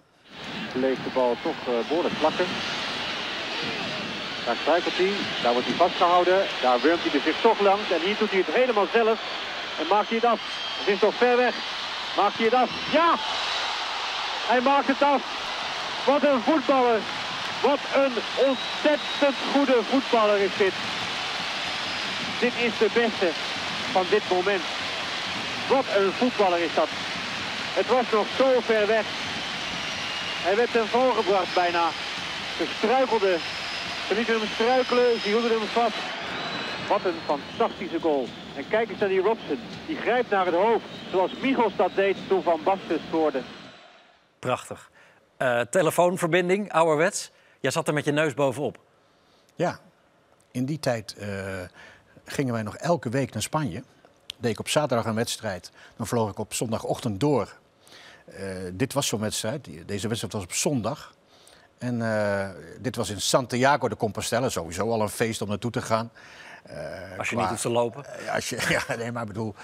[0.74, 2.46] Leeft de bal toch eh, behoorlijk vlakken.
[4.46, 5.12] Daar struikelt hij,
[5.44, 8.56] daar wordt hij vastgehouden, daar wurmt hij zich toch langs en hier doet hij het
[8.56, 9.20] helemaal zelf
[9.80, 10.40] en maakt hij het af.
[10.80, 11.56] Het is nog ver weg,
[12.18, 12.70] maakt hij het af?
[12.92, 13.16] Ja!
[14.48, 15.22] Hij maakt het af.
[16.06, 17.00] Wat een voetballer.
[17.62, 20.74] Wat een ontzettend goede voetballer is dit.
[22.40, 23.30] Dit is de beste
[23.92, 24.62] van dit moment.
[25.68, 26.88] Wat een voetballer is dat.
[27.74, 29.06] Het was nog zo ver weg.
[30.44, 31.90] Hij werd ten val gebracht bijna.
[32.58, 33.38] Ze struikelde.
[34.08, 35.96] Ze lieten hem struikelen, ze hielden hem vast.
[36.88, 38.28] Wat een fantastische goal.
[38.56, 39.60] En kijk eens naar die Robson.
[39.88, 40.86] Die grijpt naar het hoofd.
[41.12, 43.42] Zoals Michels dat deed toen Van Basten scoorde.
[44.40, 44.92] Prachtig.
[45.38, 47.32] Eh, telefoonverbinding, ouderwets.
[47.60, 48.78] Jij zat er met je neus bovenop.
[49.56, 49.80] Ja,
[50.52, 51.30] in die tijd eh,
[52.26, 53.84] gingen wij nog elke week naar Spanje.
[54.38, 55.72] Deed ik op zaterdag een wedstrijd.
[55.98, 57.60] Dan vloog ik op zondagochtend door.
[58.36, 59.68] Eh, dit was zo'n wedstrijd.
[59.86, 61.14] Deze wedstrijd was op zondag.
[61.78, 64.50] En eh, dit was in Santiago de Compostela.
[64.50, 66.12] Sowieso al een feest om naartoe te gaan.
[66.64, 68.06] Eh, Als je qua- niet hoeft te lopen.
[68.34, 69.56] Als je, ja, nee, maar ik bedoel,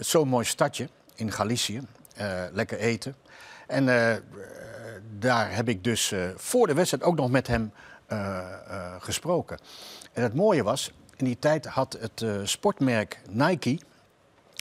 [0.00, 1.80] zo'n mooi stadje in Galicië.
[2.52, 3.16] Lekker eten.
[3.66, 3.84] En
[5.18, 7.72] daar heb ik dus voor de wedstrijd ook nog met hem
[8.98, 9.58] gesproken.
[10.12, 13.78] En het mooie was, in die tijd had het sportmerk Nike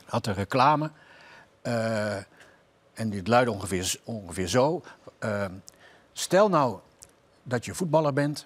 [0.05, 0.91] had een reclame.
[2.95, 4.83] En dit luidde ongeveer, ongeveer zo.
[5.19, 5.45] eh,
[6.13, 6.79] stel nou
[7.43, 8.45] dat je voetballer bent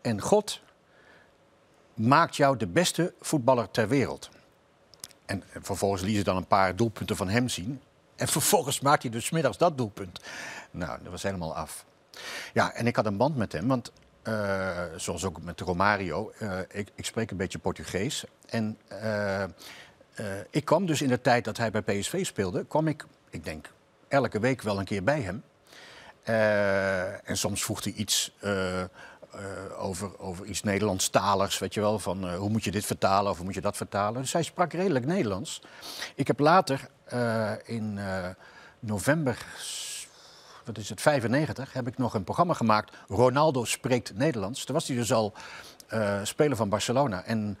[0.00, 0.60] en God
[1.94, 4.30] maakt jou de beste voetballer ter wereld.
[5.26, 7.80] En vervolgens liet ze dan een paar doelpunten van hem zien.
[8.16, 10.20] En vervolgens maakt hij dus middags dat doelpunt.
[10.70, 11.84] Nou, dat was helemaal af.
[12.52, 16.58] Ja, en ik had een band met hem, want eh, zoals ook met Romario, eh,
[16.68, 18.24] ik, ik spreek een beetje Portugees.
[18.48, 19.44] En eh,
[20.14, 23.44] eh, ik kwam dus in de tijd dat hij bij PSV speelde, kwam ik, ik
[23.44, 23.70] denk,
[24.08, 25.42] elke week wel een keer bij hem.
[26.22, 28.84] Eh, en soms voegt hij iets eh,
[29.78, 31.98] over, over iets Nederlandstaligs, weet je wel.
[31.98, 34.20] Van hoe moet je dit vertalen of hoe moet je dat vertalen.
[34.20, 35.62] Dus hij sprak redelijk Nederlands.
[36.14, 36.88] Ik heb later
[37.64, 37.98] in
[38.80, 39.44] november,
[40.64, 42.96] wat is het, 95, heb ik nog een programma gemaakt.
[43.08, 44.64] Ronaldo spreekt Nederlands.
[44.64, 45.32] Toen was hij dus al
[46.22, 47.24] speler van Barcelona.
[47.24, 47.58] En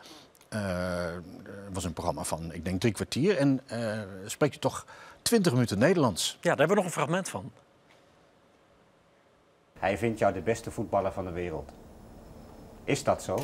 [1.72, 3.36] was een programma van, ik denk, drie kwartier.
[3.36, 4.86] En eh spreek je toch
[5.22, 6.38] 20 minuten Nederlands.
[6.40, 7.52] Ja, daar hebben we nog een fragment van.
[9.78, 11.70] Hij vindt jou de beste voetballer van de wereld.
[12.84, 13.38] Is dat zo?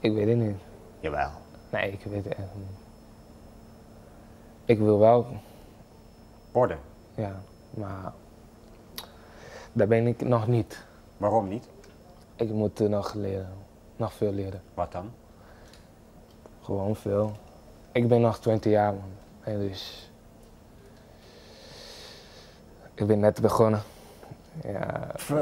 [0.00, 0.60] Ik weet het niet.
[1.00, 1.30] Jawel.
[1.70, 2.78] Nee, ik weet het echt niet.
[4.64, 5.26] Ik wil wel.
[6.52, 6.78] Worden?
[7.14, 8.12] Ja, maar.
[9.72, 10.84] Daar ben ik nog niet.
[11.16, 11.68] Waarom niet?
[12.36, 13.54] Ik moet nog leren.
[13.96, 14.62] Nog veel leren.
[14.74, 15.12] Wat dan?
[16.62, 17.36] Gewoon veel.
[17.92, 19.12] Ik ben nog 20 jaar, man.
[19.40, 20.10] En dus.
[22.94, 23.82] Ik ben net begonnen.
[24.62, 25.10] Ja.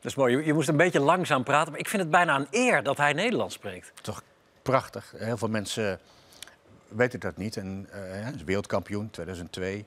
[0.00, 0.36] Dat is mooi.
[0.36, 1.70] Je, je moest een beetje langzaam praten.
[1.70, 3.92] Maar ik vind het bijna een eer dat hij Nederlands spreekt.
[4.02, 4.22] Toch
[4.62, 5.14] prachtig.
[5.16, 5.98] Heel veel mensen
[6.88, 7.56] weten dat niet.
[7.56, 9.84] En eh, hij is wereldkampioen 2002.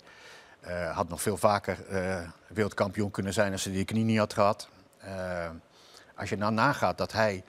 [0.60, 4.34] Eh, had nog veel vaker eh, wereldkampioen kunnen zijn als hij die knie niet had
[4.34, 4.70] gehad.
[4.98, 5.50] Eh,
[6.16, 7.44] als je nou nagaat dat hij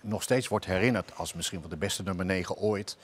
[0.00, 2.96] nog steeds wordt herinnerd als misschien wel de beste nummer 9 ooit.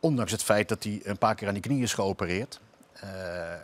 [0.00, 2.60] Ondanks het feit dat hij een paar keer aan die knie is geopereerd.
[2.92, 3.08] Eh,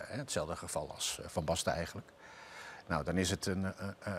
[0.07, 2.07] hetzelfde geval als eh, Van Basten eigenlijk.
[2.87, 3.65] Nou, dan is het een,
[3.99, 4.13] eh,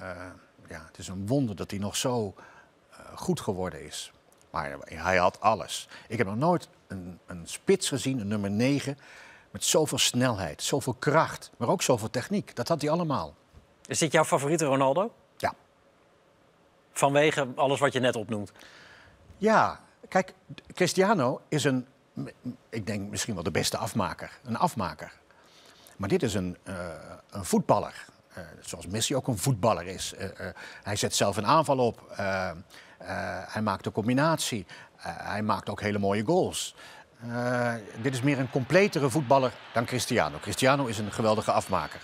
[0.68, 2.36] ja, het is een wonder dat hij nog zo
[3.16, 4.12] goed geworden is.
[4.50, 5.88] Maar hij had alles.
[6.08, 8.98] Ik heb nog nooit een, een spits gezien, een nummer 9,
[9.52, 12.56] met zoveel snelheid, zoveel kracht, maar ook zoveel techniek.
[12.56, 13.36] Dat had hij allemaal.
[13.86, 15.12] Is dit jouw favoriete Ronaldo?
[16.98, 18.52] Vanwege alles wat je net opnoemt.
[19.38, 20.34] Ja, kijk,
[20.74, 21.88] Cristiano is een,
[22.70, 24.40] ik denk misschien wel de beste afmaker.
[24.44, 25.12] Een afmaker.
[25.98, 26.76] Maar dit is een, eh,
[27.30, 28.06] een voetballer.
[28.34, 30.14] Eh, zoals Messi ook een voetballer is.
[30.14, 30.30] Eh,
[30.84, 32.02] hij zet zelf een aanval op.
[33.48, 34.66] Hij maakt een combinatie.
[34.98, 36.76] Hij maakt ook hele mooie goals.
[38.02, 40.38] Dit is meer een completere voetballer dan Cristiano.
[40.40, 42.02] Cristiano is een geweldige afmaker.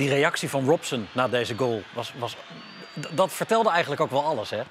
[0.00, 2.36] Die reactie van Robson na deze goal, was, was,
[3.10, 4.62] dat vertelde eigenlijk ook wel alles, hè?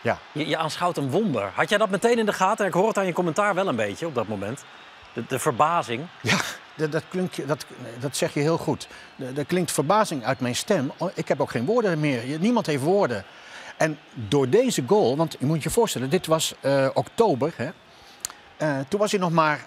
[0.00, 0.18] Ja.
[0.32, 1.50] Je, je aanschouwt een wonder.
[1.54, 2.66] Had jij dat meteen in de gaten?
[2.66, 4.64] Ik hoor het aan je commentaar wel een beetje op dat moment.
[5.12, 6.06] De, de verbazing.
[6.22, 6.38] Ja,
[6.74, 7.66] dat, dat, klinkt, dat,
[8.00, 8.88] dat zeg je heel goed.
[9.16, 10.92] Er er klinkt verbazing uit mijn stem.
[11.14, 12.38] Ik heb ook geen woorden meer.
[12.38, 13.24] Niemand heeft woorden.
[13.76, 17.52] En door deze goal, want je moet je voorstellen, dit was eh, oktober.
[17.56, 17.70] Hè?
[18.56, 19.66] Eh, toen was hij nog maar,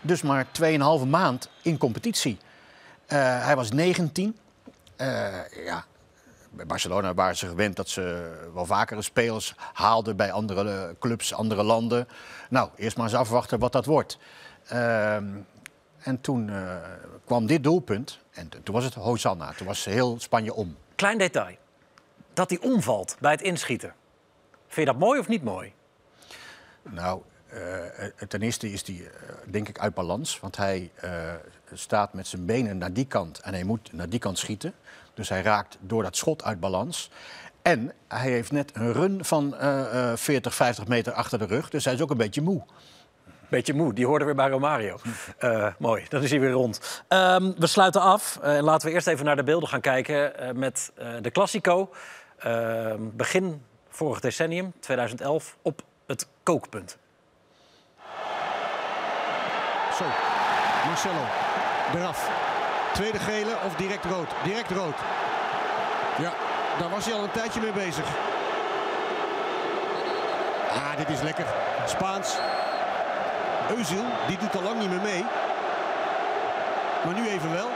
[0.00, 2.38] dus maar 2,5 maand in competitie.
[3.14, 4.36] Eh, hij was 19.
[4.96, 5.84] Eh, ja,
[6.50, 11.34] bij Barcelona waren ze gewend dat ze wel vakere spelers haalden bij andere eh, clubs,
[11.34, 12.08] andere landen.
[12.48, 14.18] Nou, eerst maar eens afwachten wat dat wordt.
[14.66, 15.26] Ehm,
[15.98, 16.50] en toen
[17.24, 19.52] kwam dit doelpunt en toen was het Hosanna.
[19.52, 20.76] Toen was heel Spanje om.
[20.94, 21.56] Klein detail.
[22.32, 23.94] Dat hij omvalt bij het inschieten.
[24.66, 25.72] Vind je dat mooi of niet mooi?
[26.82, 27.22] Nou,
[28.28, 29.10] ten eerste is hij,
[29.46, 30.40] denk ik, uit balans.
[30.40, 30.90] Want hij
[31.74, 34.74] staat met zijn benen naar die kant en hij moet naar die kant schieten.
[35.14, 37.10] Dus hij raakt door dat schot uit balans.
[37.62, 41.70] En hij heeft net een run van eh, eh, 40, 50 meter achter de rug.
[41.70, 42.62] Dus hij is ook een beetje moe.
[43.48, 44.98] Beetje moe, die hoorde weer bij Romario.
[45.38, 47.02] Eh, mooi, dan is hij weer rond.
[47.08, 48.38] Ehm, we sluiten af.
[48.42, 51.90] Eh, laten we eerst even naar de beelden gaan kijken eh, met eh, de Classico.
[52.38, 56.98] Ehm, begin vorig decennium, 2011, op het kookpunt.
[59.98, 60.04] Zo,
[60.86, 61.43] Marcelo,
[61.94, 62.28] eraf.
[62.92, 64.28] Tweede gele of direct rood?
[64.42, 64.94] Direct rood.
[66.18, 66.32] Ja,
[66.78, 68.04] daar was hij al een tijdje mee bezig.
[70.70, 71.46] Ah, dit is lekker.
[71.86, 72.36] Spaans.
[73.76, 75.24] Euziel, die doet al lang niet meer mee.
[77.04, 77.70] Maar nu even wel.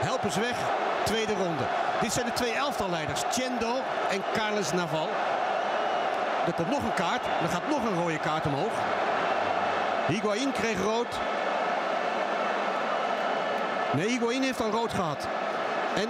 [0.00, 0.56] Help eens weg.
[1.04, 1.64] Tweede ronde.
[2.00, 3.22] Dit zijn de twee elftalleiders.
[3.30, 3.76] Chendo
[4.10, 5.08] en Carles Naval.
[6.46, 7.24] Er komt nog een kaart.
[7.42, 8.72] Er gaat nog een rode kaart omhoog.
[10.06, 11.18] Higuain kreeg rood.
[13.94, 15.28] Nee, Higuain heeft al rood gehad.
[15.96, 16.08] En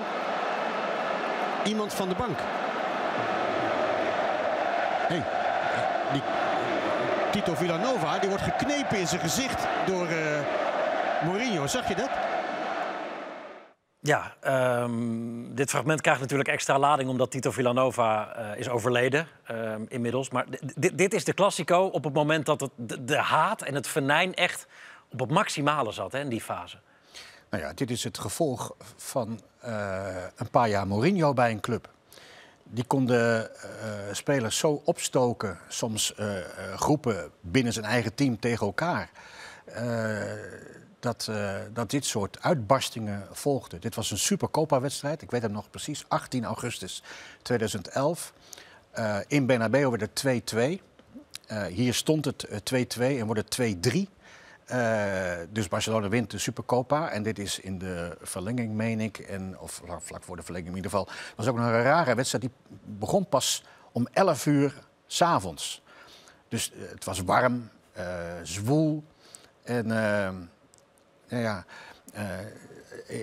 [1.64, 2.38] iemand van de bank.
[5.08, 5.24] Hey,
[6.12, 6.22] die
[7.30, 10.40] Tito Villanova die wordt geknepen in zijn gezicht door eh,
[11.24, 11.66] Mourinho.
[11.66, 12.10] Zag je dat?
[14.00, 19.84] Ja, ehm, dit fragment krijgt natuurlijk extra lading omdat Tito Villanova eh, is overleden ehm,
[19.88, 20.30] inmiddels.
[20.30, 20.46] Maar
[20.94, 24.34] dit- is de Classico op het moment dat het, de, de haat en het venijn
[24.34, 24.66] echt
[25.12, 26.76] op het maximale zat hè, in die fase.
[27.50, 31.90] Nou ja, dit is het gevolg van eh, een paar jaar Mourinho bij een club.
[32.62, 33.68] Die konden eh,
[34.12, 36.36] spelers zo opstoken, soms eh,
[36.74, 39.10] groepen binnen zijn eigen team tegen elkaar.
[41.00, 41.30] Dat,
[41.72, 43.80] dat dit soort uitbarstingen volgden.
[43.80, 45.22] Dit was een Supercopa-wedstrijd.
[45.22, 46.04] Ik weet het nog precies.
[46.08, 47.02] 18 augustus
[47.42, 48.32] 2011.
[48.90, 50.80] Eh, in Bernabeu werd het 2-2.
[51.46, 54.08] Eh, hier stond het eh, 2-2 en wordt het 2-3.
[54.70, 57.08] Eh, dus Barcelona wint de Supercopa.
[57.10, 59.18] En dit is in de verlenging, meen ik.
[59.18, 61.06] En, of vlak- voor de verlenging in ieder geval.
[61.06, 62.44] Het was ook nog een rare wedstrijd.
[62.44, 62.52] Die
[62.98, 64.74] begon pas om 11 uur
[65.06, 65.82] s'avonds.
[66.48, 68.04] Dus eh, het was warm, eh,
[68.42, 69.04] zwoel.
[69.62, 70.30] En eh,
[71.28, 71.64] nou ja,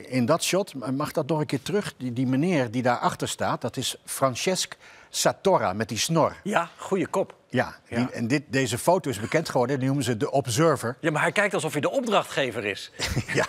[0.07, 1.93] in dat shot, mag dat nog een keer terug?
[1.97, 4.77] Die, die meneer die daarachter staat, dat is Francesc
[5.09, 6.35] Satorra met die snor.
[6.43, 7.35] Ja, goede kop.
[7.49, 9.77] Ja, die- en dit, deze foto is bekend geworden.
[9.77, 10.97] Die noemen ze de Observer.
[10.99, 12.91] Ja, maar hij kijkt alsof hij de opdrachtgever is.
[13.33, 13.45] ja.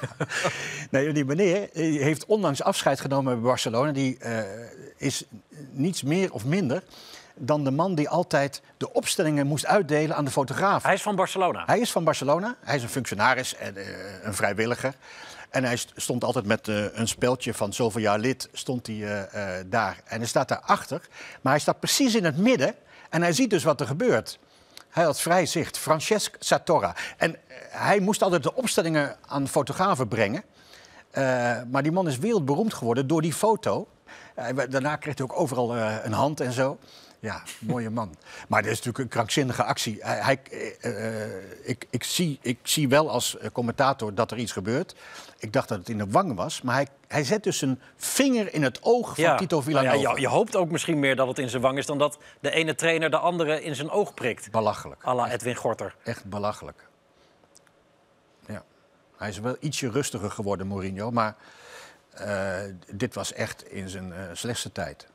[0.90, 3.92] Nee, die meneer heeft onlangs afscheid genomen bij Barcelona.
[3.92, 4.42] Die eh,
[4.96, 5.24] is
[5.70, 6.82] niets meer of minder
[7.34, 10.82] dan de man die altijd de opstellingen moest uitdelen aan de fotograaf.
[10.82, 11.62] Hij is van Barcelona.
[11.66, 12.56] Hij is van Barcelona.
[12.60, 13.84] Hij is een functionaris en eh,
[14.22, 14.94] een vrijwilliger.
[15.50, 19.28] En hij st- stond altijd met eh, een speldje van zoveel jaar lid stond hij,
[19.66, 20.00] daar.
[20.04, 21.00] En hij staat daarachter.
[21.40, 22.74] Maar hij staat precies in het midden.
[23.08, 24.38] En hij ziet dus wat er gebeurt.
[24.88, 25.78] Hij had vrij zicht.
[25.78, 26.94] Francesc Satorra.
[27.16, 27.40] En eh,
[27.70, 30.42] hij moest altijd de opstellingen aan fotografen brengen.
[31.10, 31.22] Eh,
[31.70, 33.88] maar die man is wereldberoemd geworden door die foto.
[34.68, 36.78] Daarna kreeg hij ook overal eh, een hand en zo.
[37.20, 38.14] Ja, mooie man.
[38.48, 39.98] Maar dit is natuurlijk een krankzinnige actie.
[40.00, 40.40] Hij, hij,
[40.80, 44.94] eh, eh, ik, ik, zie, ik zie wel als eh, commentator dat er iets gebeurt.
[45.38, 46.62] Ik dacht dat het in de wang was.
[46.62, 49.94] Maar hij, hij zet dus een vinger in het oog van Tito Nou Villanova.
[49.94, 51.86] ja, je, je hoopt ook misschien meer dat het in zijn wang is...
[51.86, 54.50] dan dat de ene trainer de andere in zijn oog prikt.
[54.50, 55.06] Belachelijk.
[55.06, 55.94] à la Edwin Gorter.
[56.04, 56.88] Echt belachelijk.
[58.46, 58.64] Ja.
[59.16, 61.10] Hij is wel ietsje rustiger geworden, Mourinho.
[61.10, 61.36] Maar
[62.92, 65.06] dit was echt in zijn slechtste tijd.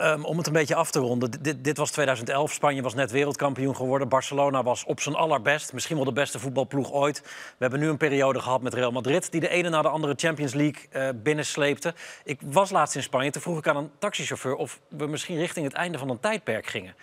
[0.00, 1.30] Ehm, om het een beetje af te ronden.
[1.62, 2.52] Dit, was 2011.
[2.52, 4.08] Spanje was net wereldkampioen geworden.
[4.08, 5.72] Barcelona was op zijn allerbest.
[5.72, 7.20] Misschien wel de beste voetbalploeg ooit.
[7.22, 9.32] We hebben nu een periode gehad met Real Madrid...
[9.32, 11.94] die de ene na de andere Champions League eh binnensleepte.
[12.24, 13.30] Ik was laatst in Spanje.
[13.30, 14.54] Toen vroeg ik aan een taxichauffeur...
[14.54, 16.94] of we misschien richting het einde van een tijdperk gingen.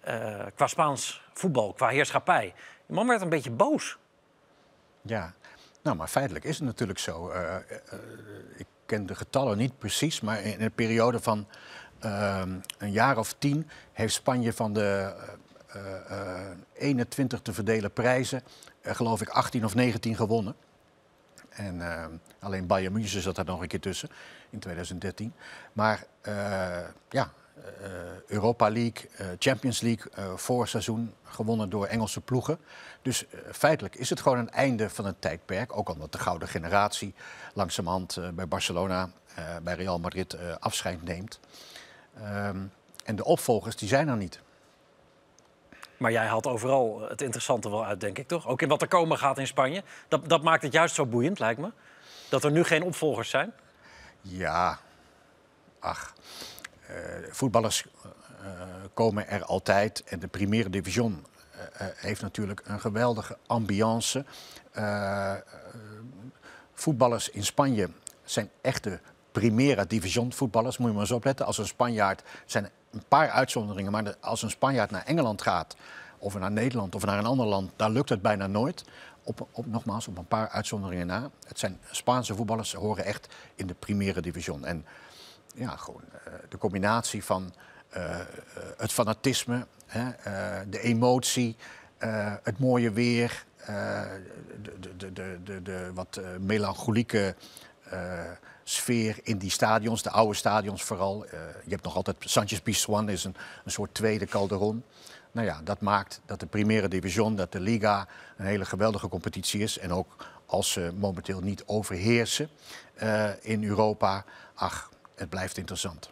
[0.00, 2.54] Eh, qua Spaans voetbal, qua heerschappij.
[2.86, 3.98] Die man werd een beetje boos.
[5.02, 5.34] Ja,
[5.82, 7.28] nou, maar feitelijk is het natuurlijk zo.
[7.28, 7.56] Eh,
[8.56, 11.46] ik ken de getallen niet precies, maar in een periode van
[12.78, 15.14] een jaar of tien heeft Spanje van de
[15.66, 18.42] eh, eh, 21 te verdelen prijzen,
[18.80, 20.54] eh, geloof ik, 18 of 19 gewonnen.
[21.48, 22.04] En eh,
[22.38, 24.08] alleen Bayern München zat daar nog een keer tussen
[24.50, 25.32] in 2013.
[25.72, 26.34] Maar eh,
[27.08, 27.90] ja, eh,
[28.26, 32.58] Europa League, eh, Champions League, eh voorseizoen gewonnen door Engelse ploegen.
[33.02, 35.76] Dus eh, feitelijk is het gewoon een einde van een tijdperk.
[35.76, 37.14] Ook omdat de gouden generatie
[37.54, 41.40] langzamerhand eh, bij Barcelona, eh, bij Real Madrid eh, afscheid neemt.
[42.16, 42.60] Ehm,
[43.04, 44.40] en de opvolgers die zijn er niet.
[45.96, 48.46] Maar jij haalt overal het interessante wel uit, denk ik, toch?
[48.46, 49.82] Ook in wat er komen gaat in Spanje.
[50.08, 51.70] Dat, dat maakt het juist zo boeiend, lijkt me.
[52.28, 53.52] Dat er nu geen opvolgers zijn.
[54.20, 54.78] Ja,
[55.78, 56.14] ach.
[56.86, 56.94] eh,
[57.30, 57.86] voetballers
[58.42, 58.50] eh,
[58.94, 60.04] komen er altijd.
[60.04, 64.24] En de Primera Division eh, heeft natuurlijk een geweldige ambiance.
[66.74, 67.90] Voetballers in Spanje
[68.24, 69.00] zijn echte
[69.32, 70.78] Primera Division voetballers.
[70.78, 71.46] Moet je maar eens opletten.
[71.46, 75.76] Als een Spanjaard, zijn een paar uitzonderingen, maar als een Spanjaard naar Engeland gaat,
[76.18, 78.84] of naar Nederland of naar een ander land, dan lukt het bijna nooit.
[79.24, 81.30] Op, op, nogmaals, op een paar uitzonderingen na.
[81.46, 84.64] Het zijn Spaanse voetballers, ze horen echt in de Primera Division.
[84.64, 84.86] En
[85.54, 87.54] ja, gewoon eh, de combinatie van
[87.88, 88.26] eh, eh,
[88.76, 90.10] het fanatisme, hè,
[90.68, 91.56] de emotie,
[92.42, 93.44] het mooie weer,
[94.62, 97.34] de, de, de, de, wat melancholieke
[98.64, 101.24] sfeer in die stadions, de oude stadions vooral.
[101.24, 104.84] Eh, je hebt nog altijd Sanchez Pizjuan, is een, een soort tweede Calderon.
[105.32, 109.60] Nou ja, dat maakt dat de Primera Division, dat de Liga een hele geweldige competitie
[109.60, 109.78] is.
[109.78, 112.48] En ook als ze momenteel niet overheersen
[112.94, 116.10] eh, in Europa, ach, het blijft interessant.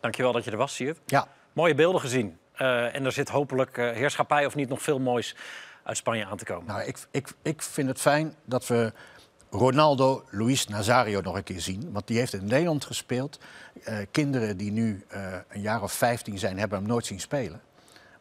[0.00, 0.98] Dankjewel dat je er was, Siert.
[1.06, 1.28] Ja.
[1.52, 2.38] Mooie beelden gezien.
[2.52, 5.36] Eh, en er zit hopelijk heerschappij of niet nog veel moois
[5.82, 6.66] uit Spanje aan te komen.
[6.66, 8.92] Nou, ik, ik, ik vind het fijn dat we
[9.50, 11.92] Ronaldo Luis Nazario nog een keer zien.
[11.92, 13.38] Want die heeft in Nederland gespeeld.
[13.84, 17.60] Eh, kinderen die nu eh, een jaar of 15 zijn, hebben hem nooit zien spelen.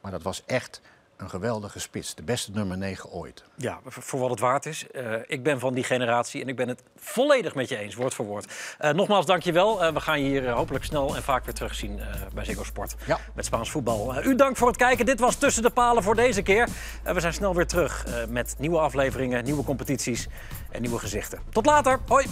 [0.02, 0.82] Maar dat was echt
[1.18, 2.16] een geweldige spits.
[2.16, 3.44] De beste nummer 9 ooit.
[3.56, 4.92] Ja, voor wat het waard is.
[4.92, 8.14] Eh, ik ben van die generatie en ik ben het volledig met je eens, woord
[8.14, 8.54] voor woord.
[8.78, 9.84] Eh, nogmaals, dank je wel.
[9.84, 12.00] Eh, we gaan je hier hopelijk snel en vaak weer terugzien
[12.34, 12.96] bij Ziggo Sport.
[13.34, 14.24] Met Spaans voetbal.
[14.24, 15.06] U dank voor het kijken.
[15.06, 16.68] Dit was Tussen de Palen voor deze keer.
[17.04, 20.28] We zijn snel weer terug met nieuwe afleveringen, nieuwe competities
[20.72, 21.40] en nieuwe gezichten.
[21.50, 22.00] Tot later.
[22.08, 22.26] Hoi.